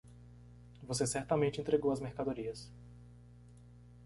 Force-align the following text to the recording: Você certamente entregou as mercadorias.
Você 0.81 1.05
certamente 1.05 1.61
entregou 1.61 1.91
as 1.91 1.99
mercadorias. 2.01 2.71